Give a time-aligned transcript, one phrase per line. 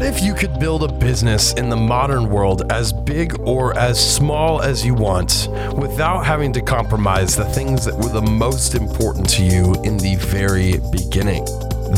[0.00, 4.00] What if you could build a business in the modern world as big or as
[4.00, 9.28] small as you want without having to compromise the things that were the most important
[9.28, 11.44] to you in the very beginning?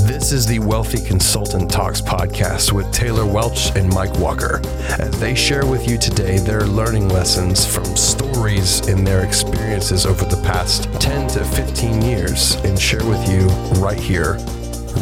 [0.09, 4.61] This is the Wealthy Consultant Talks podcast with Taylor Welch and Mike Walker
[4.99, 10.25] as they share with you today their learning lessons from stories in their experiences over
[10.25, 13.47] the past 10 to 15 years and share with you
[13.81, 14.39] right here,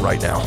[0.00, 0.40] right now.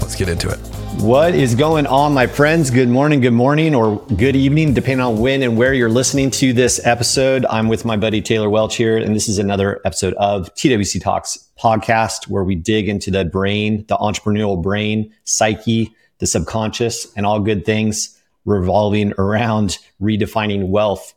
[0.00, 0.71] Let's get into it.
[1.00, 2.70] What is going on, my friends?
[2.70, 6.52] Good morning, good morning, or good evening, depending on when and where you're listening to
[6.52, 7.44] this episode.
[7.46, 11.48] I'm with my buddy Taylor Welch here, and this is another episode of TWC Talks
[11.58, 17.40] podcast where we dig into the brain, the entrepreneurial brain, psyche, the subconscious, and all
[17.40, 21.14] good things revolving around redefining wealth.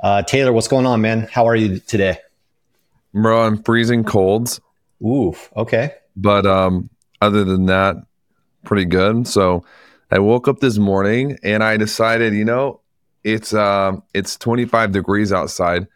[0.00, 1.28] Uh, Taylor, what's going on, man?
[1.30, 2.18] How are you today?
[3.12, 4.60] Bro, I'm freezing colds.
[5.02, 5.94] Ooh, okay.
[6.16, 6.88] But um,
[7.20, 7.96] other than that,
[8.66, 9.26] pretty good.
[9.26, 9.64] So
[10.10, 12.80] I woke up this morning and I decided, you know,
[13.24, 15.86] it's uh, it's 25 degrees outside.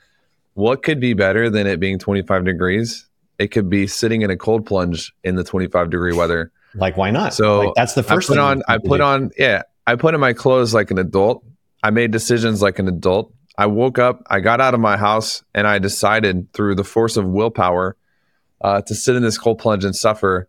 [0.54, 3.06] What could be better than it being 25 degrees?
[3.38, 6.50] It could be sitting in a cold plunge in the 25 degree weather.
[6.74, 7.34] Like, why not?
[7.34, 8.30] So like, that's the first.
[8.30, 8.62] I put on.
[8.68, 9.04] I put do.
[9.04, 9.30] on.
[9.38, 11.44] Yeah, I put in my clothes like an adult.
[11.82, 13.32] I made decisions like an adult.
[13.56, 14.22] I woke up.
[14.28, 17.96] I got out of my house and I decided through the force of willpower
[18.60, 20.48] uh, to sit in this cold plunge and suffer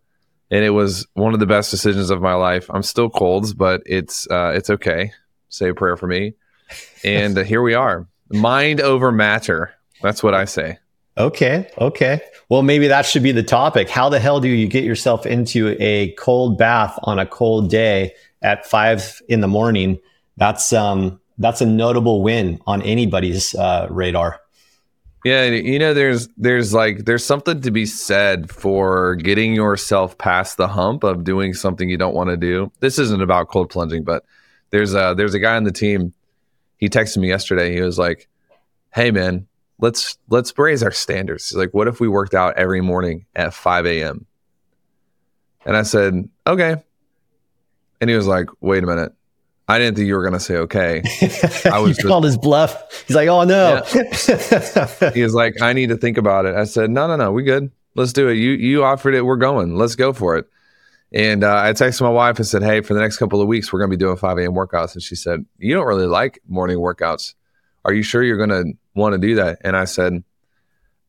[0.52, 2.66] and it was one of the best decisions of my life.
[2.70, 5.12] I'm still colds, but it's uh, it's okay.
[5.48, 6.34] Say a prayer for me,
[7.02, 8.06] and uh, here we are.
[8.30, 9.72] Mind over matter.
[10.02, 10.78] That's what I say.
[11.16, 11.70] Okay.
[11.78, 12.20] Okay.
[12.48, 13.88] Well, maybe that should be the topic.
[13.88, 18.14] How the hell do you get yourself into a cold bath on a cold day
[18.42, 19.98] at five in the morning?
[20.36, 24.41] That's um that's a notable win on anybody's uh, radar.
[25.24, 30.56] Yeah, you know, there's there's like there's something to be said for getting yourself past
[30.56, 32.72] the hump of doing something you don't want to do.
[32.80, 34.24] This isn't about cold plunging, but
[34.70, 36.12] there's a there's a guy on the team.
[36.78, 37.72] He texted me yesterday.
[37.72, 38.28] He was like,
[38.92, 39.46] "Hey, man,
[39.78, 43.54] let's let's raise our standards." He's like, "What if we worked out every morning at
[43.54, 44.26] 5 a.m.?"
[45.64, 46.82] And I said, "Okay."
[48.00, 49.12] And he was like, "Wait a minute."
[49.72, 51.02] I didn't think you were going to say okay.
[51.64, 53.06] I was just, called his bluff.
[53.06, 55.10] He's like, "Oh no." Yeah.
[55.14, 57.42] he was like, "I need to think about it." I said, "No, no, no, we
[57.42, 57.70] good.
[57.94, 58.34] Let's do it.
[58.34, 59.22] You you offered it.
[59.22, 59.76] We're going.
[59.76, 60.46] Let's go for it."
[61.14, 63.72] And uh, I texted my wife and said, "Hey, for the next couple of weeks,
[63.72, 64.52] we're going to be doing 5 a.m.
[64.52, 67.32] workouts." And she said, "You don't really like morning workouts.
[67.86, 70.22] Are you sure you're going to want to do that?" And I said,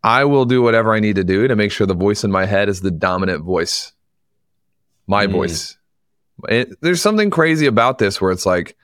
[0.02, 2.46] "I will do whatever I need to do to make sure the voice in my
[2.46, 3.92] head is the dominant voice,
[5.06, 5.34] my mm.
[5.34, 5.78] voice."
[6.50, 8.76] It, there's something crazy about this where it's like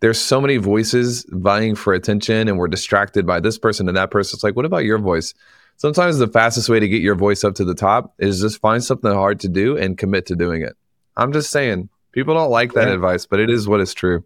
[0.00, 4.10] there's so many voices vying for attention and we're distracted by this person and that
[4.10, 4.36] person.
[4.36, 5.34] It's like, what about your voice?
[5.78, 8.82] Sometimes the fastest way to get your voice up to the top is just find
[8.82, 10.76] something hard to do and commit to doing it.
[11.16, 12.94] I'm just saying, people don't like that yeah.
[12.94, 14.24] advice, but it is what is true.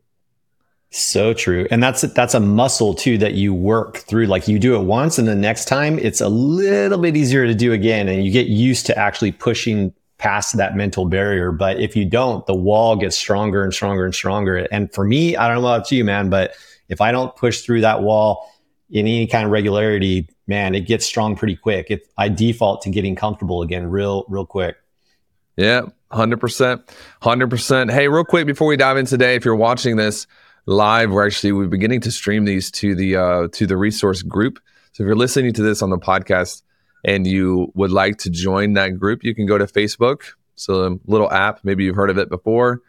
[0.92, 1.69] So true.
[1.71, 4.27] And that's that's a muscle too that you work through.
[4.27, 7.54] Like you do it once and the next time it's a little bit easier to
[7.54, 11.50] do again and you get used to actually pushing past that mental barrier.
[11.50, 14.56] But if you don't, the wall gets stronger and stronger and stronger.
[14.70, 16.54] And for me, I don't know about you, man, but
[16.88, 18.53] if I don't push through that wall
[18.91, 21.91] in any kind of regularity, man, it gets strong pretty quick.
[21.91, 24.76] It, I default to getting comfortable again real, real quick.
[25.56, 25.82] Yeah,
[26.12, 26.84] 100%.
[27.22, 27.91] 100%.
[27.91, 30.26] Hey, real quick before we dive in today, if you're watching this
[30.66, 34.59] live, we're actually we're beginning to stream these to the uh, to the resource group.
[34.92, 36.62] So if you're listening to this on the podcast,
[37.05, 40.22] and you would like to join that group, you can go to Facebook.
[40.56, 42.83] So a little app, maybe you've heard of it before,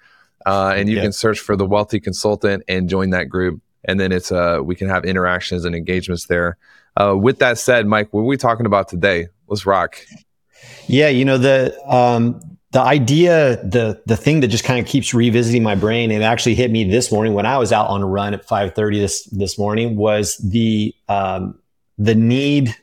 [0.45, 1.03] uh, and you yeah.
[1.03, 3.61] can search for the Wealthy Consultant and join that group.
[3.85, 6.57] And then it's uh, we can have interactions and engagements there.
[6.97, 9.27] Uh, with that said, Mike, what are we talking about today?
[9.47, 9.97] Let's rock.
[10.87, 12.39] Yeah, you know the um,
[12.71, 16.55] the idea, the the thing that just kind of keeps revisiting my brain, and actually
[16.55, 19.23] hit me this morning when I was out on a run at five thirty this
[19.25, 21.59] this morning was the um,
[21.97, 22.75] the need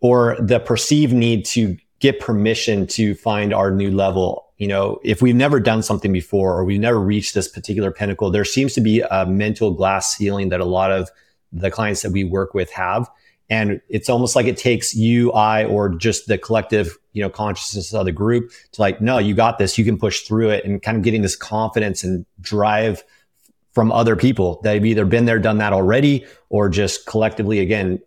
[0.00, 4.46] or the perceived need to get permission to find our new level.
[4.58, 8.30] You know, if we've never done something before or we've never reached this particular pinnacle,
[8.30, 11.10] there seems to be a mental glass ceiling that a lot of
[11.52, 13.08] the clients that we work with have.
[13.48, 17.94] And it's almost like it takes you, I, or just the collective, you know, consciousness
[17.94, 19.78] of the group to like, no, you got this.
[19.78, 23.04] You can push through it and kind of getting this confidence and drive
[23.72, 28.00] from other people that have either been there, done that already, or just collectively, again,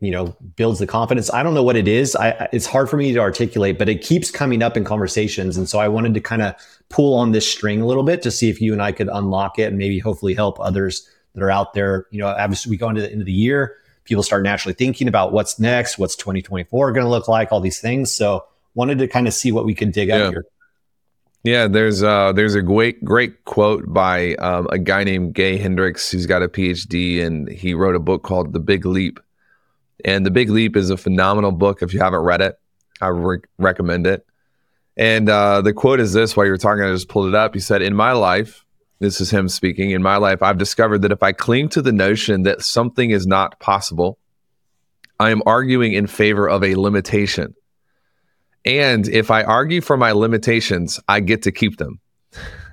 [0.00, 1.32] you know builds the confidence.
[1.32, 2.14] I don't know what it is.
[2.16, 5.56] I, it's hard for me to articulate but it keeps coming up in conversations.
[5.56, 6.54] And so i wanted to kind of
[6.88, 9.58] pull on this string a little bit to see if you and i could unlock
[9.58, 12.06] it and maybe hopefully help others that are out there.
[12.10, 15.08] You know as we go into the end of the year people start naturally thinking
[15.08, 18.12] about what's next what's 2024 going to look like all these things.
[18.12, 20.16] So wanted to kind of see what we could dig yeah.
[20.16, 20.44] out here.
[21.44, 26.10] Yeah, there's uh there's a great great quote by um, a guy named Gay Hendricks.
[26.10, 29.20] Who's got a PhD and he wrote a book called The Big Leap.
[30.04, 31.82] And The Big Leap is a phenomenal book.
[31.82, 32.58] If you haven't read it,
[33.00, 34.26] I re- recommend it.
[34.96, 37.54] And uh, the quote is this: While you were talking, I just pulled it up.
[37.54, 38.64] He said, "In my life,
[38.98, 39.90] this is him speaking.
[39.92, 43.26] In my life, I've discovered that if I cling to the notion that something is
[43.26, 44.18] not possible,
[45.20, 47.54] I am arguing in favor of a limitation."
[48.64, 52.00] And if I argue for my limitations, I get to keep them.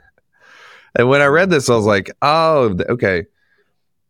[0.95, 3.27] and when I read this, I was like, oh, okay.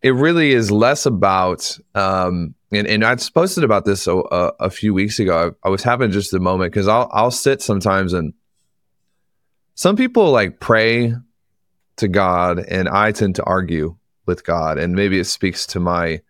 [0.05, 4.69] It really is less about, um, and, and I posted about this a, a, a
[4.69, 5.55] few weeks ago.
[5.63, 8.35] I, I was having just a moment because I'll, I'll sit sometimes and
[9.73, 11.15] some people like pray
[11.95, 13.95] to God, and I tend to argue
[14.27, 14.77] with God.
[14.77, 16.21] And maybe it speaks to my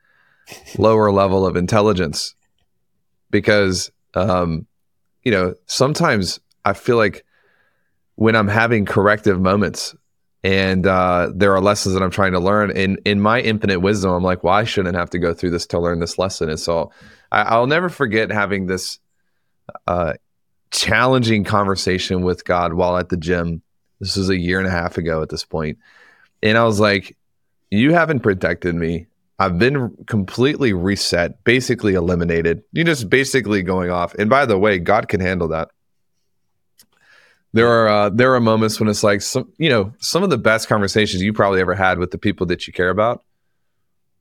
[0.78, 2.34] lower level of intelligence
[3.30, 4.68] because um,
[5.24, 7.26] you know, sometimes I feel like
[8.16, 9.94] when I'm having corrective moments
[10.46, 14.12] and uh, there are lessons that I'm trying to learn, in in my infinite wisdom,
[14.12, 16.52] I'm like, well, I shouldn't have to go through this to learn this lesson.
[16.52, 16.92] And so
[17.32, 19.00] I, will never forget having this
[19.88, 20.14] uh,
[20.70, 23.64] challenging conversation with God while at the gym.
[24.00, 25.80] This was a year and a half ago at this point,
[26.44, 27.18] and I was like,
[27.72, 29.08] "You haven't protected me
[29.38, 32.64] I've been completely reset, basically eliminated.
[32.72, 34.14] You're just basically going off.
[34.16, 35.72] And by the way, God can handle that.
[37.56, 40.38] There are uh, there are moments when it's like some you know some of the
[40.38, 43.24] best conversations you probably ever had with the people that you care about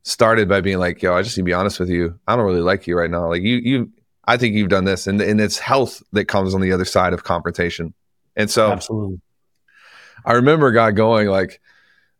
[0.04, 2.16] started by being like, yo, I just need to be honest with you.
[2.28, 3.28] I don't really like you right now.
[3.28, 3.90] Like you you
[4.24, 7.12] I think you've done this, and and it's health that comes on the other side
[7.12, 7.92] of confrontation.
[8.36, 9.20] And so, absolutely,
[10.24, 11.60] I remember God going like,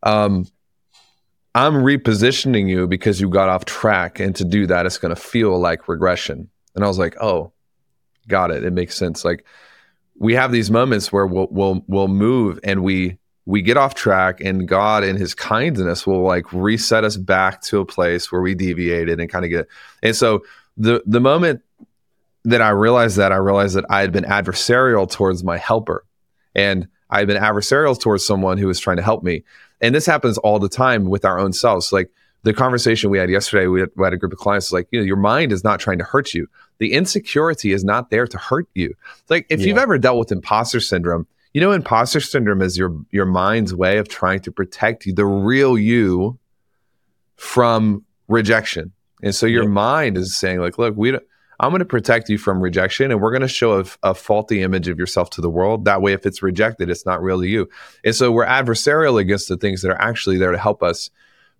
[0.03, 0.49] um,
[1.55, 4.19] I'm repositioning you because you got off track.
[4.19, 6.51] And to do that, it's going to feel like regression.
[6.75, 7.53] And I was like, oh,
[8.27, 8.65] got it.
[8.65, 9.25] It makes sense.
[9.25, 9.47] Like
[10.17, 14.41] we have these moments where we'll, we'll, we'll move and we, we get off track
[14.41, 18.55] and God in his kindness will like reset us back to a place where we
[18.55, 19.69] deviated and kind of get,
[20.03, 20.45] and so
[20.77, 21.63] the, the moment
[22.45, 26.05] that I realized that I realized that I had been adversarial towards my helper
[26.55, 29.45] and I had been adversarial towards someone who was trying to help me
[29.81, 31.93] and this happens all the time with our own selves.
[31.93, 32.11] Like
[32.45, 35.01] the conversation we had yesterday, we had, we had a group of clients like, you
[35.01, 36.47] know, your mind is not trying to hurt you.
[36.79, 38.95] The insecurity is not there to hurt you.
[39.29, 39.67] like if yeah.
[39.67, 43.99] you've ever dealt with imposter syndrome, you know, imposter syndrome is your your mind's way
[43.99, 46.39] of trying to protect you, the real you,
[47.37, 48.93] from rejection.
[49.23, 49.71] And so your yeah.
[49.71, 51.23] mind is saying, like, look, we don't
[51.61, 54.63] I'm going to protect you from rejection and we're going to show a, a, faulty
[54.63, 55.85] image of yourself to the world.
[55.85, 57.69] That way, if it's rejected, it's not really you.
[58.05, 61.11] And so we're adversarial against the things that are actually there to help us.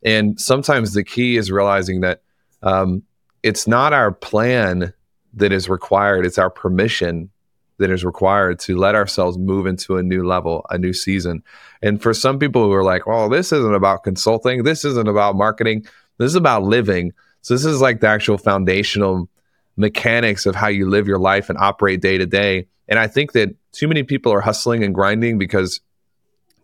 [0.05, 2.23] And sometimes the key is realizing that
[2.63, 3.03] um,
[3.43, 4.93] it's not our plan
[5.35, 7.31] that is required, it's our permission
[7.79, 11.43] that is required to let ourselves move into a new level, a new season.
[11.83, 15.35] And for some people who are like, well, this isn't about consulting, this isn't about
[15.35, 15.85] marketing,
[16.19, 17.13] this is about living.
[17.43, 19.29] So this is like the actual foundational
[19.77, 22.69] mechanics of how you live your life and operate day to day.
[22.89, 25.81] And I think that too many people are hustling and grinding because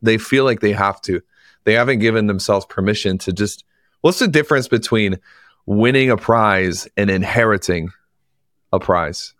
[0.02, 1.20] they feel like they have to.
[1.64, 3.64] They haven't given themselves permission to just
[4.00, 5.18] what's the difference between
[5.66, 7.90] winning a prize and inheriting
[8.72, 9.34] a prize?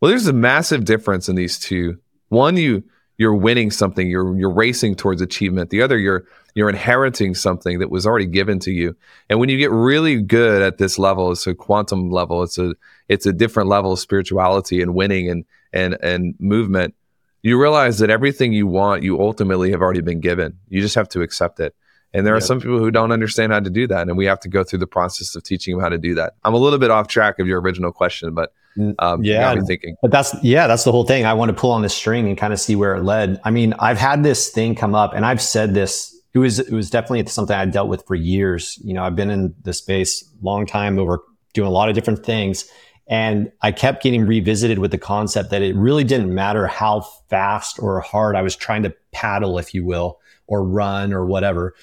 [0.00, 1.98] Well, there's a massive difference in these two.
[2.28, 2.82] One, you
[3.18, 5.70] you're winning something, you're you're racing towards achievement.
[5.70, 6.24] The other, you're
[6.54, 8.96] you're inheriting something that was already given to you.
[9.30, 12.42] And when you get really good at this level, it's a quantum level.
[12.42, 12.74] It's a
[13.08, 16.94] it's a different level of spirituality and winning and and and movement.
[17.42, 20.58] You realize that everything you want, you ultimately have already been given.
[20.68, 21.74] You just have to accept it.
[22.14, 24.38] And there are some people who don't understand how to do that, and we have
[24.40, 26.34] to go through the process of teaching them how to do that.
[26.44, 28.52] I'm a little bit off track of your original question, but
[28.98, 29.96] um, yeah, thinking.
[30.02, 31.24] But that's yeah, that's the whole thing.
[31.24, 33.40] I want to pull on this string and kind of see where it led.
[33.44, 36.14] I mean, I've had this thing come up, and I've said this.
[36.34, 38.78] It was it was definitely something I dealt with for years.
[38.82, 41.20] You know, I've been in the space long time over
[41.54, 42.68] doing a lot of different things,
[43.12, 47.78] and I kept getting revisited with the concept that it really didn't matter how fast
[47.78, 51.74] or hard I was trying to paddle, if you will, or run or whatever.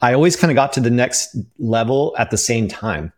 [0.00, 3.12] I always kind of got to the next level at the same time.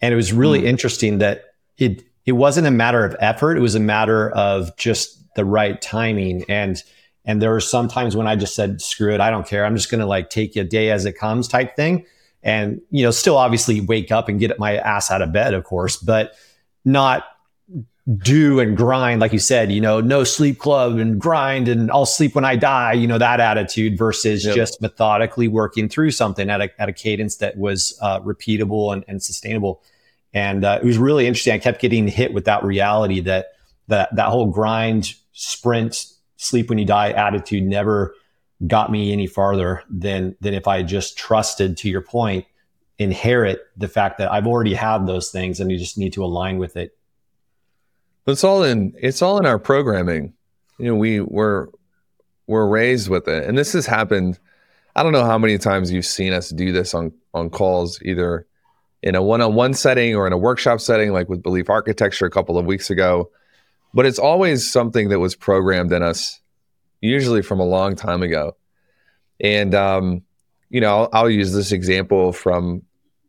[0.00, 0.64] And it was really mm.
[0.64, 1.44] interesting that
[1.76, 5.78] it it wasn't a matter of effort, it was a matter of just the right
[5.78, 6.82] timing and
[7.26, 9.66] and there were some times when I just said, screw it, I don't care.
[9.66, 12.06] I'm just going to like take a day as it comes type thing.
[12.42, 15.64] And, you know, still obviously wake up and get my ass out of bed, of
[15.64, 16.34] course, but
[16.84, 17.24] not
[18.18, 22.06] do and grind, like you said, you know, no sleep club and grind and I'll
[22.06, 24.56] sleep when I die, you know, that attitude versus yep.
[24.56, 29.04] just methodically working through something at a, at a cadence that was uh, repeatable and,
[29.06, 29.82] and, sustainable.
[30.34, 31.52] And uh, it was really interesting.
[31.52, 33.52] I kept getting hit with that reality that
[33.88, 38.14] that, that whole grind, sprint, sleep when you die attitude never
[38.66, 42.46] got me any farther than than if I just trusted to your point
[42.98, 46.58] inherit the fact that I've already had those things and you just need to align
[46.58, 46.96] with it.
[48.26, 50.34] It's all in it's all in our programming.
[50.78, 51.70] You know, we were
[52.46, 53.44] we're raised with it.
[53.48, 54.38] And this has happened
[54.94, 58.46] I don't know how many times you've seen us do this on on calls either
[59.02, 62.56] in a one-on-one setting or in a workshop setting like with belief architecture a couple
[62.56, 63.30] of weeks ago.
[63.94, 66.40] But it's always something that was programmed in us
[67.00, 68.56] usually from a long time ago.
[69.40, 70.22] And um,
[70.72, 72.82] you know, I'll, I'll, use this example from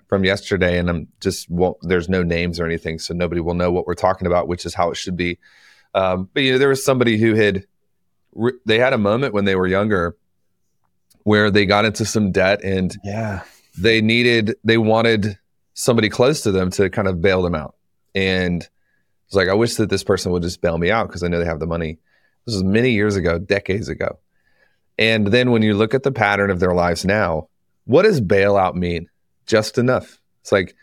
[0.08, 1.78] from yesterday, and I'm just won't.
[1.82, 4.74] There's no names or anything, so nobody will know what we're talking about, which is
[4.74, 5.38] how it should be.
[5.94, 7.66] Um, but you know, there was somebody who had
[8.34, 10.16] re- they had a moment when they were younger
[11.24, 13.42] where they got into some debt and yeah,
[13.78, 15.38] they needed they wanted
[15.74, 17.76] somebody close to them to kind of bail them out,
[18.16, 18.70] and
[19.28, 21.40] it's like I wish that this person would just bail me out because I know
[21.40, 22.00] they have the money.
[22.46, 24.18] This was many years ago, decades ago.
[24.98, 27.50] And then when you look at the pattern of their lives now,
[27.86, 29.10] what does bailout mean?
[29.46, 30.20] Just enough.
[30.42, 30.76] It's like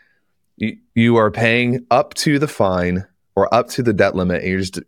[0.56, 4.50] you, you are paying up to the fine or up to the debt limit, and
[4.50, 4.80] you're just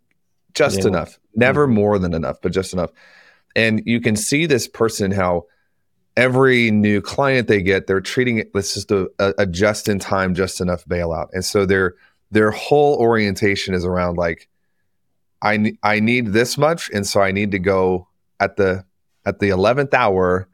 [0.53, 0.87] just yeah.
[0.87, 1.19] enough.
[1.35, 1.75] Never mm-hmm.
[1.75, 2.91] more than enough, but just enough.
[3.55, 5.45] And you can see this person how
[6.15, 8.53] every new client they get, they're treating it.
[8.53, 11.95] This just a, a just in time, just enough bailout, and so their
[12.31, 14.47] their whole orientation is around like,
[15.41, 18.07] I I need this much, and so I need to go
[18.39, 18.85] at the
[19.25, 20.47] at the 11th hour,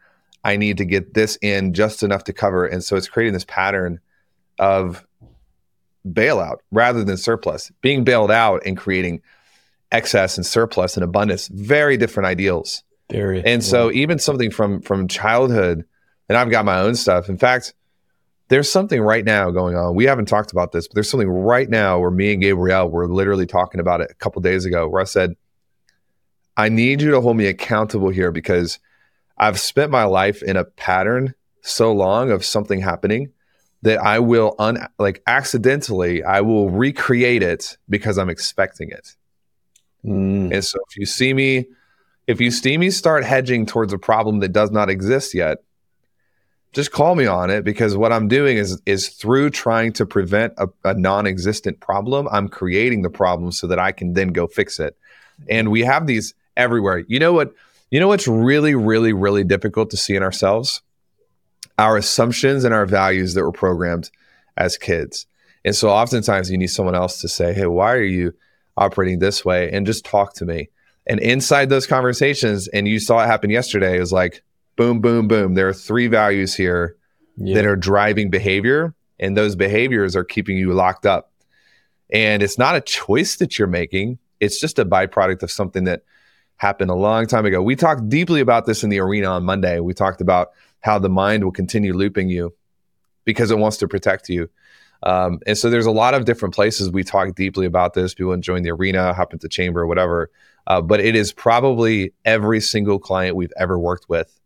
[0.43, 2.65] I need to get this in just enough to cover.
[2.65, 3.99] And so it's creating this pattern
[4.57, 5.05] of
[6.07, 7.71] bailout rather than surplus.
[7.81, 9.21] Being bailed out and creating
[9.91, 12.83] excess and surplus and abundance, very different ideals.
[13.11, 13.43] Very.
[13.43, 15.83] And so even something from from childhood,
[16.29, 17.27] and I've got my own stuff.
[17.27, 17.73] In fact,
[18.49, 19.95] there's something right now going on.
[19.95, 23.07] We haven't talked about this, but there's something right now where me and Gabrielle were
[23.07, 25.35] literally talking about it a couple days ago where I said,
[26.59, 28.79] I need you to hold me accountable here because
[29.37, 33.31] I've spent my life in a pattern so long of something happening
[33.83, 39.15] that I will un like accidentally I will recreate it because I'm expecting it.
[40.03, 40.53] Mm.
[40.53, 41.65] And so if you see me
[42.27, 45.59] if you see me start hedging towards a problem that does not exist yet,
[46.73, 50.55] just call me on it because what I'm doing is is through trying to prevent
[50.57, 54.77] a, a non-existent problem, I'm creating the problem so that I can then go fix
[54.77, 54.97] it.
[55.47, 57.03] And we have these everywhere.
[57.07, 57.53] You know what?
[57.89, 60.81] You know what's really, really, really difficult to see in ourselves?
[61.79, 64.11] Our assumptions and our values that were programmed
[64.57, 65.25] as kids.
[65.65, 68.33] And so oftentimes you need someone else to say, Hey, why are you
[68.77, 69.71] operating this way?
[69.71, 70.69] And just talk to me.
[71.07, 74.43] And inside those conversations, and you saw it happen yesterday, is like
[74.75, 75.55] boom, boom, boom.
[75.55, 76.95] There are three values here
[77.35, 77.55] yeah.
[77.55, 81.31] that are driving behavior, and those behaviors are keeping you locked up.
[82.11, 86.03] And it's not a choice that you're making, it's just a byproduct of something that
[86.59, 87.61] happened a long time ago.
[87.61, 89.79] We talked deeply about this in the arena on Monday.
[89.79, 90.49] We talked about
[90.81, 92.53] how the mind will continue looping you
[93.25, 94.49] because it wants to protect you.
[95.03, 98.13] Um, and so there's a lot of different places we talk deeply about this.
[98.13, 100.29] People enjoying the arena, hop into chamber, whatever.
[100.67, 104.37] Uh, but it is probably every single client we've ever worked with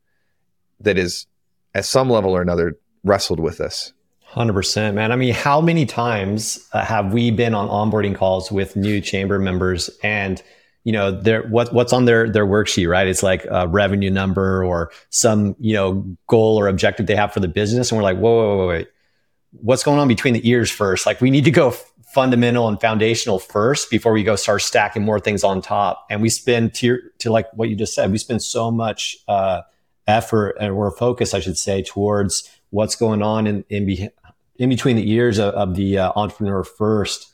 [0.79, 1.25] that is
[1.73, 3.93] at some level or another wrestled with this.
[4.33, 8.75] 100% man i mean how many times uh, have we been on onboarding calls with
[8.75, 10.41] new chamber members and
[10.83, 13.07] you know their what what's on their their worksheet right?
[13.07, 17.39] It's like a revenue number or some you know goal or objective they have for
[17.39, 17.91] the business.
[17.91, 18.87] And we're like whoa whoa whoa wait.
[19.51, 21.05] What's going on between the ears first?
[21.05, 25.03] Like we need to go f- fundamental and foundational first before we go start stacking
[25.03, 26.05] more things on top.
[26.09, 29.61] And we spend to to like what you just said we spend so much uh,
[30.07, 34.09] effort or focus i should say towards what's going on in in, be,
[34.57, 37.31] in between the ears of, of the uh, entrepreneur first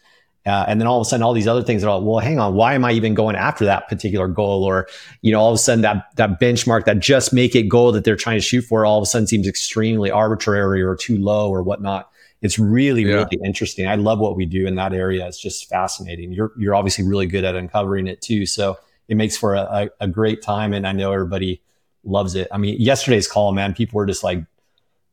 [0.50, 2.40] uh, and then all of a sudden, all these other things are all, well, hang
[2.40, 4.64] on, why am I even going after that particular goal?
[4.64, 4.88] Or,
[5.22, 8.04] you know, all of a sudden that, that benchmark, that just make it goal that
[8.04, 11.50] they're trying to shoot for all of a sudden seems extremely arbitrary or too low
[11.50, 12.10] or whatnot.
[12.42, 13.16] It's really, yeah.
[13.16, 13.88] really interesting.
[13.88, 15.28] I love what we do in that area.
[15.28, 16.32] It's just fascinating.
[16.32, 18.46] You're, you're obviously really good at uncovering it too.
[18.46, 18.78] So
[19.08, 19.62] it makes for a,
[20.00, 20.74] a, a great time.
[20.74, 21.62] And I know everybody
[22.04, 22.48] loves it.
[22.52, 24.44] I mean, yesterday's call, man, people were just like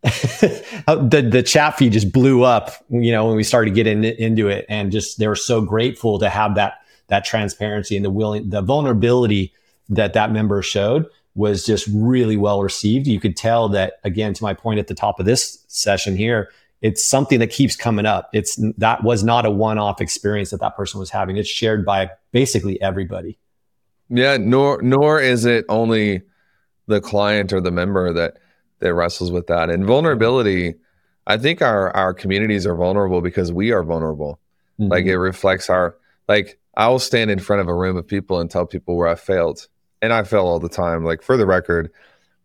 [0.86, 4.64] the the chat feed just blew up, you know, when we started getting into it,
[4.68, 6.74] and just they were so grateful to have that
[7.08, 9.52] that transparency and the willing the vulnerability
[9.88, 13.08] that that member showed was just really well received.
[13.08, 16.50] You could tell that again, to my point at the top of this session here,
[16.82, 18.30] it's something that keeps coming up.
[18.32, 21.36] It's that was not a one off experience that that person was having.
[21.36, 23.38] It's shared by basically everybody.
[24.08, 26.22] Yeah, nor nor is it only
[26.86, 28.38] the client or the member that
[28.80, 29.70] that wrestles with that.
[29.70, 30.74] And vulnerability,
[31.26, 34.38] I think our our communities are vulnerable because we are vulnerable.
[34.78, 34.92] Mm-hmm.
[34.92, 35.96] Like it reflects our
[36.28, 39.08] like I will stand in front of a room of people and tell people where
[39.08, 39.66] I failed.
[40.02, 41.04] and I fail all the time.
[41.04, 41.90] Like for the record,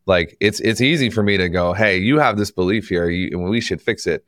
[0.05, 3.37] like it's it's easy for me to go, hey, you have this belief here, you,
[3.39, 4.25] we should fix it.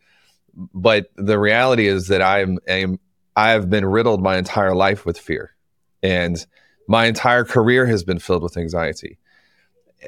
[0.73, 2.99] But the reality is that I'm, I'm
[3.35, 5.55] I have been riddled my entire life with fear,
[6.03, 6.45] and
[6.87, 9.17] my entire career has been filled with anxiety.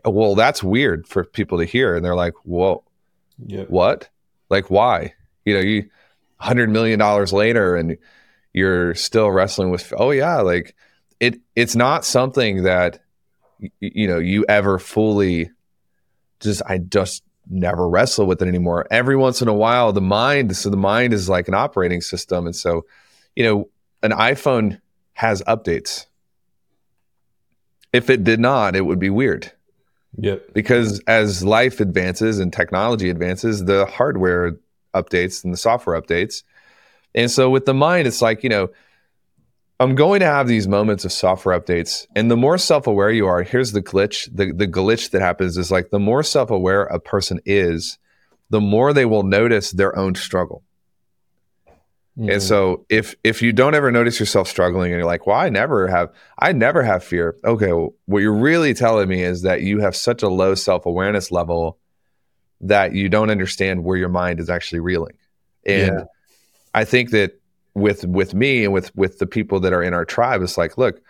[0.04, 2.84] Well, that's weird for people to hear, and they're like, "Whoa,
[3.46, 3.70] yep.
[3.70, 4.10] what?
[4.50, 5.14] Like, why?
[5.46, 5.90] You know, you
[6.38, 7.98] hundred million dollars later, and
[8.54, 9.94] you're still wrestling with.
[9.98, 10.76] Oh yeah, like
[11.20, 11.40] it.
[11.56, 13.00] It's not something that
[13.80, 15.52] you know you ever fully
[16.40, 16.62] just.
[16.66, 18.88] I just never wrestle with it anymore.
[18.90, 20.56] Every once in a while, the mind.
[20.58, 22.86] So the mind is like an operating system, and so
[23.36, 23.70] you know,
[24.02, 24.80] an iPhone
[25.14, 26.06] has updates.
[27.94, 29.52] If it did not, it would be weird.
[30.18, 30.54] Yep.
[30.54, 34.54] Because as life advances and technology advances, the hardware
[34.94, 36.44] updates and the software updates.
[37.14, 38.70] And so with the mind, it's like, you know,
[39.80, 42.08] I'm going to have these moments of software updates.
[42.16, 44.30] And the more self aware you are, here's the glitch.
[44.34, 47.98] The, the glitch that happens is like the more self aware a person is,
[48.50, 50.64] the more they will notice their own struggle.
[52.18, 52.30] Mm-hmm.
[52.30, 55.50] And so if if you don't ever notice yourself struggling and you're like, well, I
[55.50, 57.36] never have I never have fear.
[57.44, 61.30] Okay, well, what you're really telling me is that you have such a low self-awareness
[61.32, 61.78] level
[62.62, 65.18] that you don't understand where your mind is actually reeling.
[65.66, 66.04] And yeah.
[66.74, 67.42] I think that
[67.74, 70.78] with with me and with with the people that are in our tribe, it's like,
[70.78, 71.02] look,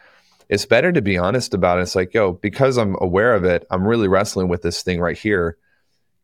[0.50, 1.84] it's better to be honest about it.
[1.84, 5.18] It's like, yo, because I'm aware of it, I'm really wrestling with this thing right
[5.18, 5.58] here.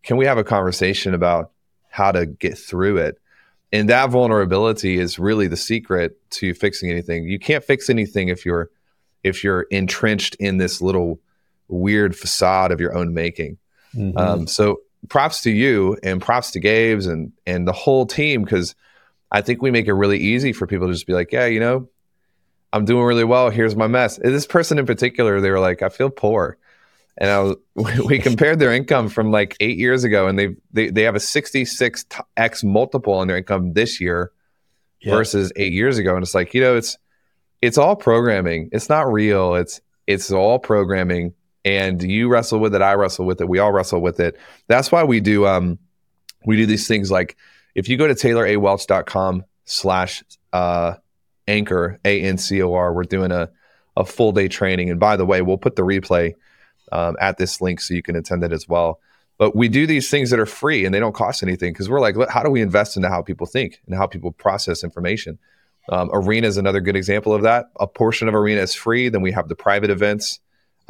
[0.02, 1.52] Can we have a conversation about
[1.90, 3.20] how to get through it?
[3.72, 7.26] And that vulnerability is really the secret to fixing anything.
[7.26, 8.70] You can't fix anything if you're
[9.24, 11.20] if you're entrenched in this little
[11.68, 13.58] weird facade of your own making.
[13.96, 14.18] Mm-hmm.
[14.18, 18.76] um, so props to you and props to gabe's and and the whole team because
[19.32, 21.60] i think we make it really easy for people to just be like yeah you
[21.60, 21.90] know
[22.72, 23.50] i'm doing really well.
[23.50, 24.18] Here's my mess.
[24.18, 26.58] And this person in particular they were like i feel poor
[27.18, 27.56] and I was,
[28.06, 31.20] we compared their income from like eight years ago, and they they they have a
[31.20, 34.32] 66x multiple on their income this year
[35.02, 35.16] yeah.
[35.16, 36.98] versus eight years ago, and it's like you know it's
[37.62, 38.70] it's all programming.
[38.72, 39.56] It's not real.
[39.56, 41.34] It's it's all programming,
[41.64, 42.82] and you wrestle with it.
[42.82, 43.50] I wrestle with it.
[43.50, 44.38] We all wrestle with it.
[44.68, 45.80] That's why we do um
[46.46, 47.38] we do these things like
[47.76, 50.96] if you go to taylorawelch.com slash uh
[51.48, 53.50] anchor a n c o r, we're doing a
[53.98, 56.34] a full day training, and by the way, we'll put the replay
[56.92, 59.00] um, at this link so you can attend it as well.
[59.38, 62.00] But we do these things that are free and they don't cost anything because we're
[62.00, 65.40] like, how do we invest into how people think and how people process information?
[65.90, 67.72] Um, Arena is another good example of that.
[67.80, 69.10] A portion of Arena is free.
[69.10, 70.40] Then we have the private events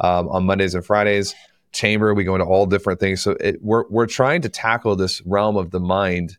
[0.00, 1.34] um, on Mondays and Fridays.
[1.72, 3.22] Chamber, we go into all different things.
[3.22, 6.36] So it, we're we're trying to tackle this realm of the mind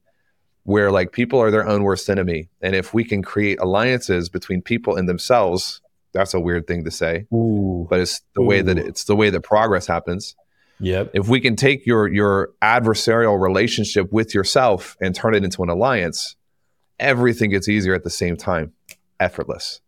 [0.65, 4.61] where like people are their own worst enemy, and if we can create alliances between
[4.61, 5.81] people and themselves,
[6.13, 7.87] that's a weird thing to say, Ooh.
[7.89, 8.45] but it's the Ooh.
[8.45, 10.35] way that it's the way that progress happens.
[10.79, 11.11] Yep.
[11.13, 15.69] If we can take your your adversarial relationship with yourself and turn it into an
[15.69, 16.35] alliance,
[16.99, 18.73] everything gets easier at the same time,
[19.19, 19.81] effortless,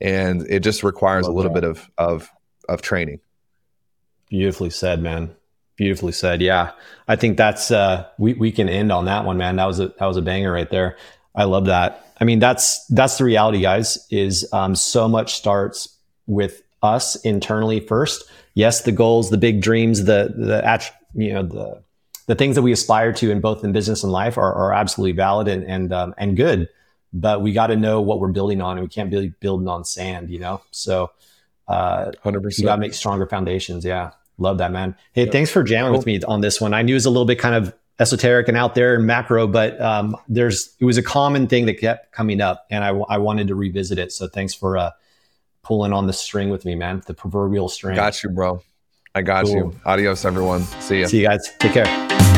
[0.00, 1.60] and it just requires a little that.
[1.60, 2.30] bit of of
[2.68, 3.20] of training.
[4.28, 5.34] Beautifully said, man.
[5.76, 6.40] Beautifully said.
[6.42, 6.72] Yeah,
[7.08, 9.56] I think that's uh, we we can end on that one, man.
[9.56, 10.96] That was a that was a banger right there.
[11.34, 12.11] I love that.
[12.22, 14.06] I mean, that's that's the reality, guys.
[14.08, 18.30] Is um, so much starts with us internally first.
[18.54, 20.62] Yes, the goals, the big dreams, the the
[21.20, 21.82] you know the
[22.28, 25.16] the things that we aspire to in both in business and life are, are absolutely
[25.16, 26.68] valid and and um, and good.
[27.12, 29.84] But we got to know what we're building on, and we can't be building on
[29.84, 30.62] sand, you know.
[30.70, 31.10] So,
[31.66, 33.84] uh, hundred uh, percent, you got to make stronger foundations.
[33.84, 34.94] Yeah, love that, man.
[35.12, 35.98] Hey, thanks for jamming cool.
[35.98, 36.72] with me on this one.
[36.72, 39.46] I knew it was a little bit kind of esoteric and out there and macro,
[39.46, 43.18] but um, there's it was a common thing that kept coming up, and I, I
[43.18, 44.12] wanted to revisit it.
[44.12, 44.90] So thanks for uh,
[45.62, 47.02] pulling on the string with me, man.
[47.06, 47.96] The proverbial string.
[47.96, 48.62] Got you, bro.
[49.14, 49.54] I got cool.
[49.54, 49.80] you.
[49.84, 50.62] Adios, everyone.
[50.80, 51.06] See you.
[51.06, 51.54] See you guys.
[51.58, 52.31] Take care.